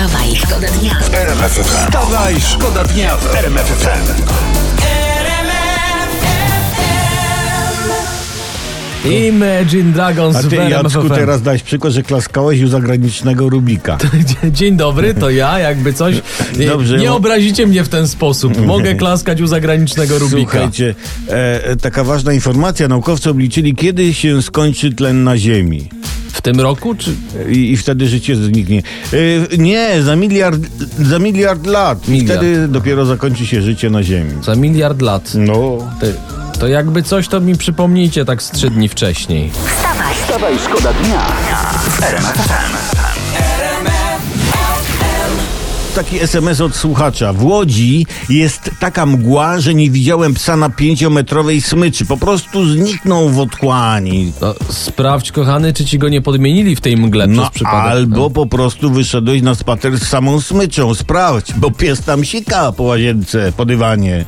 Wstawaj, 0.00 0.36
szkoda 0.36 0.68
dnia. 0.68 0.98
Wstawaj, 1.64 2.40
szkoda 2.40 2.84
dnia 2.84 3.16
w 3.16 3.34
RMF 3.34 3.66
FM. 3.66 4.22
Imagine 9.10 9.92
Dragons 9.92 10.36
A 10.36 10.42
w 10.42 10.48
ty, 10.48 10.60
RMF 10.60 10.70
Jacku, 10.70 11.08
FM. 11.08 11.14
teraz 11.14 11.42
dałeś 11.42 11.62
przykład, 11.62 11.92
że 11.92 12.02
klaskałeś 12.02 12.62
u 12.62 12.68
zagranicznego 12.68 13.48
Rubika. 13.48 13.98
Dzień 14.50 14.76
dobry, 14.76 15.14
to 15.14 15.30
ja, 15.30 15.58
jakby 15.58 15.92
coś. 15.92 16.22
Nie, 16.58 16.66
Dobrze, 16.66 16.98
nie 16.98 17.12
obrazicie 17.12 17.66
mnie 17.66 17.84
w 17.84 17.88
ten 17.88 18.08
sposób. 18.08 18.66
Mogę 18.66 18.94
klaskać 19.04 19.40
u 19.40 19.46
zagranicznego 19.46 20.18
Rubika. 20.18 20.50
Słuchajcie, 20.50 20.94
e, 21.28 21.64
e, 21.64 21.76
taka 21.76 22.04
ważna 22.04 22.32
informacja. 22.32 22.88
Naukowcy 22.88 23.30
obliczyli, 23.30 23.74
kiedy 23.74 24.14
się 24.14 24.42
skończy 24.42 24.92
tlen 24.94 25.24
na 25.24 25.38
Ziemi. 25.38 25.88
W 26.40 26.42
tym 26.42 26.60
roku, 26.60 26.94
czy 26.94 27.14
I, 27.48 27.72
i 27.72 27.76
wtedy 27.76 28.08
życie 28.08 28.36
zniknie. 28.36 28.82
E, 29.52 29.56
nie, 29.58 30.02
za 30.02 30.16
miliard, 30.16 30.60
za 30.98 31.18
miliard 31.18 31.66
lat. 31.66 32.08
I 32.08 32.10
Miliard. 32.10 32.40
wtedy 32.40 32.68
dopiero 32.68 33.04
zakończy 33.06 33.46
się 33.46 33.62
życie 33.62 33.90
na 33.90 34.02
Ziemi. 34.02 34.32
za 34.44 34.54
miliard 34.54 35.02
lat? 35.02 35.32
No. 35.34 35.78
Ty, 36.00 36.14
to 36.60 36.68
jakby 36.68 37.02
coś, 37.02 37.28
to 37.28 37.40
mi 37.40 37.56
przypomnijcie 37.56 38.24
tak 38.24 38.42
z 38.42 38.50
trzy 38.50 38.70
dni 38.70 38.88
wcześniej. 38.88 39.50
Wstawaj, 39.50 40.14
Wstawaj, 40.14 40.54
szkoda 40.58 40.92
dnia 40.92 41.20
w 41.90 42.02
RMF 42.02 42.26
FM. 42.34 43.19
Taki 45.94 46.20
SMS 46.20 46.60
od 46.60 46.76
słuchacza. 46.76 47.32
W 47.32 47.44
Łodzi 47.44 48.06
jest 48.28 48.70
taka 48.80 49.06
mgła, 49.06 49.60
że 49.60 49.74
nie 49.74 49.90
widziałem 49.90 50.34
psa 50.34 50.56
na 50.56 50.70
pięciometrowej 50.70 51.60
smyczy. 51.60 52.04
Po 52.06 52.16
prostu 52.16 52.66
zniknął 52.66 53.28
w 53.28 53.38
otchłani. 53.38 54.32
No, 54.40 54.54
sprawdź, 54.70 55.32
kochany, 55.32 55.72
czy 55.72 55.84
ci 55.84 55.98
go 55.98 56.08
nie 56.08 56.22
podmienili 56.22 56.76
w 56.76 56.80
tej 56.80 56.96
mgle 56.96 57.26
No 57.26 57.42
przez 57.42 57.54
przypadek. 57.54 57.90
albo 57.90 58.30
po 58.30 58.46
prostu 58.46 58.90
wyszedłeś 58.90 59.42
na 59.42 59.54
spacer 59.54 59.98
z 59.98 60.02
samą 60.08 60.40
smyczą. 60.40 60.94
Sprawdź, 60.94 61.52
bo 61.52 61.70
pies 61.70 62.00
tam 62.02 62.24
sika 62.24 62.72
po 62.72 62.82
łazience, 62.82 63.52
po 63.56 63.64
dywanie. 63.64 64.24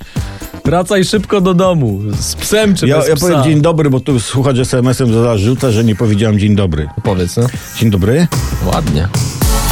Wracaj 0.64 1.04
szybko 1.04 1.40
do 1.40 1.54
domu. 1.54 2.00
Z 2.20 2.34
psem 2.34 2.74
czy 2.74 2.86
Ja, 2.88 2.98
bez 2.98 3.08
ja 3.08 3.16
psa? 3.16 3.26
powiem 3.26 3.44
dzień 3.44 3.60
dobry, 3.60 3.90
bo 3.90 4.00
tu 4.00 4.20
słuchacz 4.20 4.58
SMS-em 4.58 5.12
zarzuca, 5.22 5.70
że 5.70 5.84
nie 5.84 5.94
powiedziałem 5.96 6.38
dzień 6.38 6.56
dobry. 6.56 6.88
Powiedz, 7.02 7.36
no. 7.36 7.46
Dzień 7.78 7.90
dobry. 7.90 8.26
Ładnie. 8.74 9.08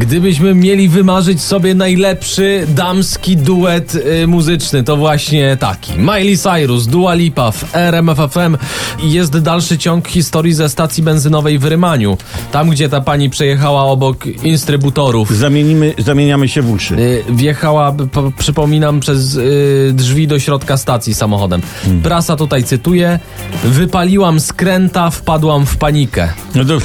Gdybyśmy 0.00 0.54
mieli 0.54 0.88
wymarzyć 0.88 1.42
sobie 1.42 1.74
najlepszy 1.74 2.66
damski 2.68 3.36
duet 3.36 3.94
y, 3.94 4.26
muzyczny, 4.26 4.84
to 4.84 4.96
właśnie 4.96 5.56
taki. 5.56 5.92
Miley 5.98 6.38
Cyrus, 6.38 6.86
Dua 6.86 7.14
Lipa 7.14 7.50
w 7.50 7.76
RMF 7.76 8.18
FM 8.18 8.56
i 9.02 9.12
jest 9.12 9.38
dalszy 9.38 9.78
ciąg 9.78 10.08
historii 10.08 10.52
ze 10.54 10.68
stacji 10.68 11.02
benzynowej 11.02 11.58
w 11.58 11.64
Rymaniu. 11.64 12.18
Tam, 12.52 12.70
gdzie 12.70 12.88
ta 12.88 13.00
pani 13.00 13.30
przejechała 13.30 13.84
obok 13.84 14.26
instrybutorów. 14.26 15.36
Zamienimy, 15.36 15.94
zamieniamy 15.98 16.48
się 16.48 16.62
w 16.62 16.70
uszy. 16.70 16.94
Y, 16.94 17.24
Wjechała, 17.30 17.92
po, 18.12 18.32
przypominam, 18.38 19.00
przez 19.00 19.34
y, 19.34 19.90
drzwi 19.94 20.26
do 20.26 20.38
środka 20.38 20.76
stacji 20.76 21.14
samochodem. 21.14 21.62
Prasa 22.02 22.36
tutaj 22.36 22.64
cytuje: 22.64 23.18
Wypaliłam 23.64 24.40
skręta, 24.40 25.10
wpadłam 25.10 25.66
w 25.66 25.76
panikę. 25.76 26.32
No 26.54 26.64
to 26.64 26.78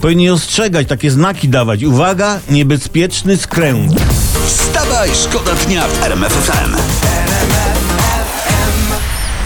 powinni 0.00 0.30
ostrzegać, 0.30 0.88
takie 0.88 1.10
znaki 1.10 1.48
dawać. 1.48 1.82
Uwaga, 1.82 2.40
niebezpieczny 2.58 3.36
skręt. 3.36 3.92
Wstawaj, 4.46 5.10
szkoda 5.14 5.54
dnia 5.54 5.88
w 5.88 6.02
RMF 6.02 6.32
FM. 6.32 6.76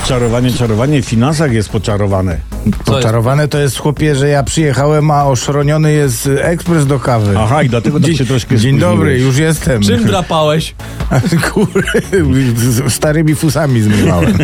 Czarowanie, 0.07 0.53
czarowanie 0.53 1.03
w 1.03 1.07
finansach 1.07 1.53
jest 1.53 1.69
poczarowane. 1.69 2.52
Poczarowane 2.85 3.49
to 3.49 3.59
jest 3.59 3.79
chłopie, 3.79 4.15
że 4.17 4.29
ja 4.29 4.43
przyjechałem, 4.43 5.11
a 5.11 5.25
oszroniony 5.25 5.93
jest 5.93 6.29
ekspres 6.43 6.87
do 6.87 6.99
kawy. 7.01 7.35
Aha, 7.39 7.63
i 7.63 7.69
dlatego 7.69 8.01
tak 8.01 8.13
się 8.15 8.25
troszkę 8.25 8.49
Dzień 8.59 8.59
spóźniłeś. 8.59 8.81
dobry, 8.97 9.19
już 9.19 9.37
jestem. 9.37 9.83
Czym 9.83 10.05
drapałeś? 10.05 10.75
Kurde, 11.53 11.83
z 12.57 12.93
starymi 12.93 13.35
fusami 13.35 13.81
zmywałem. 13.83 14.39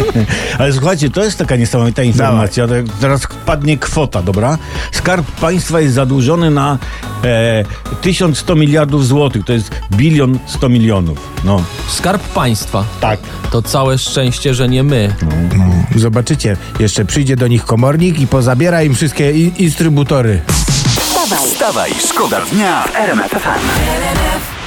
Ale 0.58 0.72
słuchajcie, 0.72 1.10
to 1.10 1.24
jest 1.24 1.38
taka 1.38 1.56
niesamowita 1.56 2.02
informacja. 2.02 2.68
Tak, 2.68 2.84
Teraz 3.00 3.26
padnie 3.46 3.78
kwota, 3.78 4.22
dobra? 4.22 4.58
Skarb 4.92 5.26
państwa 5.30 5.80
jest 5.80 5.94
zadłużony 5.94 6.50
na 6.50 6.78
e, 7.24 7.64
1100 8.02 8.54
miliardów 8.56 9.06
złotych. 9.06 9.44
To 9.44 9.52
jest 9.52 9.70
bilion 9.92 10.38
100 10.46 10.68
milionów. 10.68 11.18
No, 11.44 11.62
Skarb 11.88 12.22
państwa. 12.22 12.84
tak. 13.00 13.20
To 13.50 13.62
całe 13.62 13.98
szczęście, 13.98 14.54
że 14.54 14.68
nie 14.68 14.82
my. 14.82 15.14
No, 15.58 15.64
zobaczycie, 16.00 16.56
jeszcze 16.80 17.04
przyjdzie 17.04 17.36
do 17.36 17.46
nich 17.48 17.57
komornik 17.64 18.20
i 18.20 18.26
pozabiera 18.26 18.82
im 18.82 18.94
wszystkie 18.94 19.32
i- 19.32 19.52
instrybutory. 19.64 20.40
Wstawaj, 21.46 21.90
szkoda 22.08 22.40
dnia 22.40 22.82
w 22.82 22.96
RMF 22.96 23.30
FM. 23.30 24.57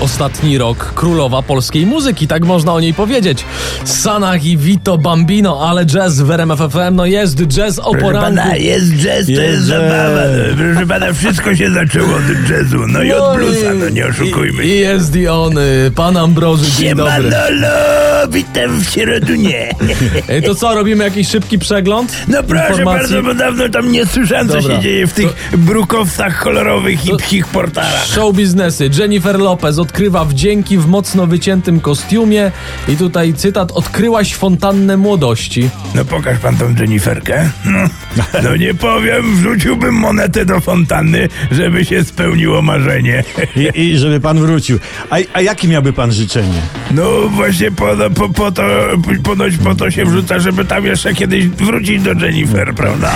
Ostatni 0.00 0.58
rok 0.58 0.92
królowa 0.94 1.42
polskiej 1.42 1.86
muzyki, 1.86 2.26
tak 2.26 2.44
można 2.44 2.72
o 2.72 2.80
niej 2.80 2.94
powiedzieć. 2.94 3.44
Sanach 3.84 4.44
i 4.44 4.56
Vito 4.56 4.98
Bambino, 4.98 5.68
ale 5.68 5.86
jazz 5.86 6.20
w 6.20 6.30
RMF 6.30 6.58
FM, 6.58 6.94
no 6.94 7.06
jest 7.06 7.36
jazz 7.46 7.78
o 7.78 7.94
poranku. 7.94 8.40
jest 8.58 8.92
jazz, 8.92 9.26
to 9.26 9.32
jest 9.42 9.62
zabawa. 9.62 10.22
Proszę 10.56 10.86
pana, 10.86 11.12
wszystko 11.12 11.56
się 11.56 11.70
zaczęło 11.70 12.08
od 12.16 12.50
jazzu, 12.50 12.86
no 12.86 13.02
i 13.02 13.12
od 13.12 13.36
bluesa, 13.36 13.74
no 13.74 13.88
nie 13.88 14.06
oszukujmy 14.06 14.64
I, 14.64 14.68
i 14.68 14.78
jest 14.78 15.16
i 15.16 15.28
on, 15.28 15.58
y, 15.58 15.90
pan 15.94 16.16
Ambroży, 16.16 16.64
dzień 16.78 16.94
dobry. 16.94 17.12
Manolo, 17.30 17.68
witam 18.30 18.80
w 18.80 18.90
Sierodunie. 18.90 19.70
To 20.46 20.54
co, 20.54 20.74
robimy 20.74 21.04
jakiś 21.04 21.28
szybki 21.28 21.58
przegląd? 21.58 22.12
No 22.28 22.42
proszę 22.42 22.68
informacji? 22.68 23.00
bardzo, 23.00 23.22
bo 23.22 23.34
dawno 23.34 23.68
tam 23.68 23.92
nie 23.92 24.06
słyszałem, 24.06 24.48
co 24.48 24.54
Dobra. 24.60 24.76
się 24.76 24.82
dzieje 24.82 25.06
w 25.06 25.12
tych 25.12 25.50
brukowcach 25.58 26.42
kolorowych 26.42 27.06
i 27.06 27.08
To- 27.08 27.16
psich 27.16 27.46
portalach. 27.46 28.06
Show 28.06 28.36
biznesy. 28.36 28.90
Jennifer 28.98 29.38
Lopez 29.38 29.53
odkrywa 29.62 30.24
wdzięki 30.24 30.78
w 30.78 30.86
mocno 30.86 31.26
wyciętym 31.26 31.80
kostiumie 31.80 32.52
i 32.88 32.96
tutaj 32.96 33.34
cytat, 33.34 33.72
odkryłaś 33.72 34.34
fontannę 34.34 34.96
młodości. 34.96 35.70
No 35.94 36.04
pokaż 36.04 36.38
pan 36.38 36.56
tą 36.56 36.74
Jenniferkę. 36.80 37.50
No, 37.64 37.78
no 38.42 38.56
nie 38.56 38.74
powiem, 38.74 39.36
wrzuciłbym 39.36 39.94
monetę 39.94 40.44
do 40.44 40.60
fontanny, 40.60 41.28
żeby 41.50 41.84
się 41.84 42.04
spełniło 42.04 42.62
marzenie. 42.62 43.24
I, 43.56 43.80
I 43.80 43.98
żeby 43.98 44.20
pan 44.20 44.38
wrócił. 44.38 44.78
A, 45.10 45.16
a 45.32 45.40
jakie 45.40 45.68
miałby 45.68 45.92
pan 45.92 46.12
życzenie? 46.12 46.62
No 46.90 47.28
właśnie 47.28 47.70
po, 47.70 47.86
po, 48.14 48.28
po 48.28 48.52
to, 48.52 48.62
ponoć 49.22 49.56
po 49.56 49.74
to 49.74 49.90
się 49.90 50.04
wrzuca, 50.04 50.38
żeby 50.38 50.64
tam 50.64 50.84
jeszcze 50.84 51.14
kiedyś 51.14 51.48
wrócić 51.48 52.02
do 52.02 52.12
Jennifer, 52.12 52.74
prawda? 52.74 53.14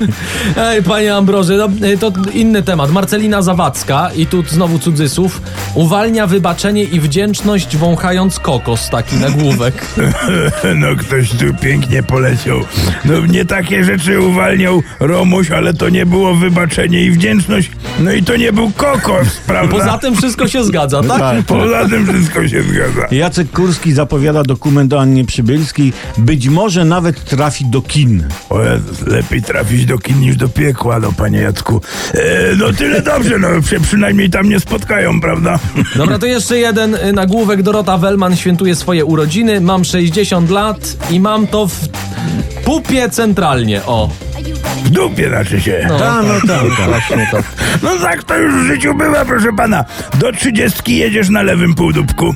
Ej, 0.56 0.82
panie 0.82 1.14
Ambroży, 1.14 1.56
no, 1.56 1.86
y, 1.86 1.98
to 1.98 2.12
inny 2.32 2.62
temat. 2.62 2.90
Marcelina 2.90 3.42
Zawadzka 3.42 4.10
i 4.16 4.26
tu 4.26 4.42
znowu 4.42 4.78
cudzysłów, 4.78 5.42
uwalnia 5.74 6.26
wybaczenie 6.26 6.84
i 6.84 7.00
wdzięczność 7.00 7.76
wąchając 7.76 8.40
kokos, 8.40 8.90
taki 8.90 9.16
nagłówek. 9.16 9.74
No 10.76 10.96
ktoś 10.96 11.30
tu 11.30 11.54
pięknie 11.62 12.02
poleciał. 12.02 12.60
No 13.04 13.26
nie 13.26 13.44
takie 13.44 13.84
rzeczy 13.84 14.20
uwalniał 14.20 14.82
Romuś, 15.00 15.50
ale 15.50 15.74
to 15.74 15.88
nie 15.88 16.06
było 16.06 16.34
wybaczenie 16.34 17.02
i 17.02 17.10
wdzięczność. 17.10 17.70
No 18.00 18.12
i 18.12 18.22
to 18.22 18.36
nie 18.36 18.52
był 18.52 18.70
kokos, 18.70 19.28
prawda? 19.46 19.78
Poza 19.78 19.98
tym 19.98 20.16
wszystko 20.16 20.48
się 20.48 20.64
zgadza, 20.64 21.02
tak? 21.02 21.18
Tak. 21.18 21.42
Poza 21.46 21.88
tym 21.88 22.06
wszystko 22.06 22.48
się 22.48 22.62
zgadza. 22.62 23.06
Jacek 23.10 23.50
Kurski 23.50 23.92
zapowiada 23.92 24.42
dokument 24.42 24.92
o 24.92 25.00
Annie 25.00 25.24
Przybylskiej. 25.24 25.92
Być 26.18 26.48
może 26.48 26.84
nawet 26.84 27.24
trafi 27.24 27.64
do 27.66 27.82
kin. 27.82 28.24
O 28.50 28.58
lepiej 29.06 29.42
trafić 29.42 29.86
do 29.86 29.98
kin 29.98 30.20
niż 30.20 30.36
do 30.36 30.48
piekła, 30.48 30.98
no 30.98 31.12
panie 31.12 31.38
Jacku. 31.38 31.80
E, 32.14 32.56
no 32.56 32.72
tyle 32.72 33.02
dobrze, 33.02 33.38
no 33.38 33.62
się 33.62 33.80
przynajmniej 33.80 34.30
tam 34.30 34.48
nie 34.48 34.60
spotkają, 34.60 35.20
prawda? 35.20 35.55
Dobra, 35.96 36.18
to 36.18 36.26
jeszcze 36.26 36.58
jeden 36.58 36.94
y, 36.94 37.12
nagłówek. 37.12 37.62
Dorota 37.62 37.98
Wellman 37.98 38.36
świętuje 38.36 38.74
swoje 38.76 39.04
urodziny. 39.04 39.60
Mam 39.60 39.84
60 39.84 40.50
lat 40.50 40.96
i 41.10 41.20
mam 41.20 41.46
to 41.46 41.66
w 41.66 41.74
pupie 42.64 43.10
centralnie, 43.10 43.80
o. 43.86 44.10
W 44.84 44.90
dupie 44.90 45.28
znaczy 45.28 45.60
się. 45.60 45.86
No, 45.88 45.98
Ta, 45.98 46.22
no 46.22 46.34
tam, 46.40 46.76
tam. 46.76 46.88
Właśnie 46.90 47.28
to. 47.30 47.38
No 47.82 47.90
tak 48.02 48.24
to 48.24 48.36
już 48.38 48.54
w 48.54 48.66
życiu 48.66 48.94
bywa, 48.94 49.24
proszę 49.24 49.52
pana. 49.56 49.84
Do 50.14 50.32
trzydziestki 50.32 50.96
jedziesz 50.96 51.28
na 51.28 51.42
lewym 51.42 51.74
półdubku. 51.74 52.34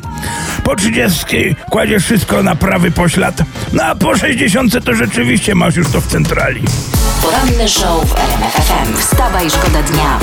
Po 0.65 0.77
trzydziestki 0.77 1.55
kładziesz 1.71 2.05
wszystko 2.05 2.43
na 2.43 2.55
prawy 2.55 2.91
poślad. 2.91 3.43
No 3.73 3.83
a 3.83 3.95
po 3.95 4.19
sześćdziesiątce 4.19 4.81
to 4.81 4.95
rzeczywiście 4.95 5.55
masz 5.55 5.77
już 5.77 5.89
to 5.91 6.01
w 6.01 6.07
centrali. 6.07 6.63
poranny 7.23 7.69
show 7.69 8.09
w 8.09 8.19
RMF 8.19 8.53
FM. 8.53 8.97
Wstawaj, 8.99 9.51
szkoda 9.51 9.83
dnia. 9.83 10.19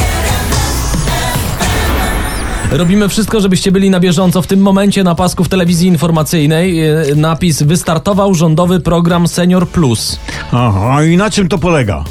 Robimy 2.72 3.10
wszystko, 3.10 3.42
żebyście 3.42 3.72
byli 3.72 3.90
na 3.90 4.00
bieżąco. 4.00 4.42
W 4.42 4.48
tym 4.48 4.60
momencie 4.60 5.04
na 5.04 5.16
pasku 5.16 5.44
w 5.44 5.50
telewizji 5.50 5.88
informacyjnej 5.88 6.90
y, 7.12 7.16
napis 7.16 7.64
wystartował 7.64 8.36
rządowy 8.36 8.80
program 8.80 9.28
Senior 9.28 9.68
Plus. 9.68 10.20
Aha, 10.52 11.04
i 11.04 11.18
na 11.18 11.30
czym 11.30 11.48
to 11.48 11.58
polega? 11.58 12.04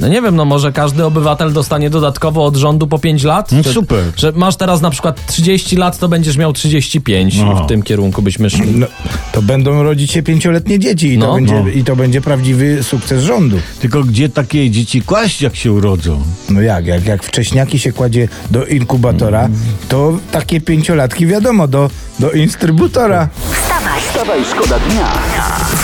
No 0.00 0.08
nie 0.08 0.22
wiem, 0.22 0.36
no 0.36 0.44
może 0.44 0.72
każdy 0.72 1.04
obywatel 1.04 1.52
dostanie 1.52 1.90
dodatkowo 1.90 2.44
od 2.44 2.56
rządu 2.56 2.86
po 2.86 2.98
5 2.98 3.22
lat? 3.24 3.52
No 3.52 3.62
Że- 3.62 3.72
super. 3.72 4.04
Że 4.16 4.32
masz 4.32 4.56
teraz 4.56 4.80
na 4.80 4.90
przykład 4.90 5.26
30 5.26 5.76
lat, 5.76 5.98
to 5.98 6.08
będziesz 6.08 6.36
miał 6.36 6.52
35. 6.52 7.36
No. 7.38 7.64
W 7.64 7.66
tym 7.68 7.82
kierunku 7.82 8.22
byśmy 8.22 8.50
szli. 8.50 8.70
No, 8.74 8.86
to 9.32 9.42
będą 9.42 9.82
rodzić 9.82 10.10
się 10.12 10.22
pięcioletnie 10.22 10.78
dzieci 10.78 11.14
i, 11.14 11.18
No. 11.18 11.26
to 11.26 11.34
będzie, 11.34 11.54
No. 11.60 11.68
i 11.68 11.84
to 11.84 11.96
będzie 11.96 12.20
prawdziwy 12.20 12.82
sukces 12.82 13.22
rządu. 13.24 13.56
Tylko 13.80 14.02
gdzie 14.04 14.28
takie 14.28 14.70
dzieci 14.70 15.02
kłaść, 15.02 15.42
jak 15.42 15.56
się 15.56 15.72
urodzą? 15.72 16.22
No 16.50 16.60
jak, 16.60 16.86
jak, 16.86 17.06
jak 17.06 17.22
wcześniaki 17.22 17.78
się 17.78 17.92
kładzie 17.92 18.28
do 18.50 18.66
inkubatora, 18.66 19.48
to 19.88 20.18
takie 20.32 20.60
pięciolatki 20.60 21.26
wiadomo, 21.26 21.68
do, 21.68 21.90
do 22.18 22.30
instrybutora. 22.32 23.28
Wstawaj, 23.52 24.00
Wstawaj, 24.00 24.40
szkoda 24.44 24.78
dnia 24.78 25.06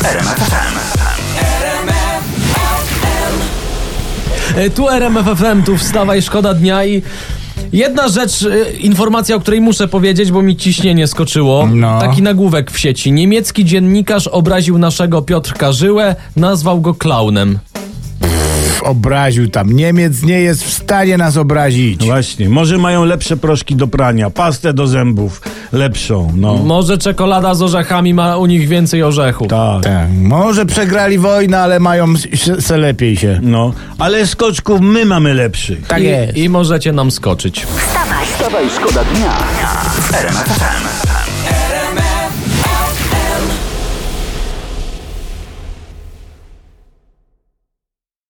w 0.00 0.83
RMF 4.54 4.66
FM. 4.66 4.66
E, 4.66 4.70
Tu 4.70 4.88
RMFFM, 4.88 5.62
tu 5.62 5.76
wstawaj, 5.76 6.22
szkoda 6.22 6.54
dnia 6.54 6.84
i... 6.84 7.02
Jedna 7.72 8.08
rzecz, 8.08 8.42
e, 8.42 8.72
informacja, 8.72 9.36
o 9.36 9.40
której 9.40 9.60
muszę 9.60 9.88
powiedzieć, 9.88 10.32
bo 10.32 10.42
mi 10.42 10.56
ciśnienie 10.56 11.06
skoczyło. 11.06 11.66
No. 11.66 12.00
Taki 12.00 12.22
nagłówek 12.22 12.70
w 12.70 12.78
sieci. 12.78 13.12
Niemiecki 13.12 13.64
dziennikarz 13.64 14.26
obraził 14.26 14.78
naszego 14.78 15.22
Piotrka 15.22 15.72
Żyłę, 15.72 16.16
nazwał 16.36 16.80
go 16.80 16.94
klaunem. 16.94 17.58
Obraził 18.84 19.48
tam. 19.48 19.72
Niemiec 19.72 20.22
nie 20.22 20.40
jest 20.40 20.64
w 20.64 20.72
stanie 20.72 21.16
nas 21.18 21.36
obrazić. 21.36 22.00
No 22.00 22.06
Właśnie, 22.06 22.48
może 22.48 22.78
mają 22.78 23.04
lepsze 23.04 23.36
proszki 23.36 23.76
do 23.76 23.86
prania, 23.86 24.30
pastę 24.30 24.72
do 24.74 24.86
zębów 24.86 25.42
lepszą, 25.72 26.32
no. 26.36 26.54
Może 26.56 26.98
czekolada 26.98 27.54
z 27.54 27.62
orzechami 27.62 28.14
ma 28.14 28.36
u 28.36 28.46
nich 28.46 28.68
więcej 28.68 29.02
orzechów. 29.02 29.48
tak. 29.48 29.82
Tak, 29.82 30.08
może 30.12 30.66
przegrali 30.66 31.18
wojnę, 31.18 31.60
ale 31.60 31.80
mają 31.80 32.06
s- 32.32 32.64
se 32.66 32.76
lepiej 32.76 33.16
się. 33.16 33.40
No, 33.42 33.72
ale 33.98 34.26
skoczków 34.26 34.80
my 34.80 35.04
mamy 35.04 35.34
lepszych. 35.34 35.86
Tak 35.86 36.02
I, 36.02 36.04
jest. 36.04 36.36
I 36.36 36.48
możecie 36.48 36.92
nam 36.92 37.10
skoczyć. 37.10 37.60
wstawaj, 37.66 38.26
Wstawaj, 38.26 38.64
szkoda 38.76 39.04
dnia 39.04 39.32
FM. 40.00 41.33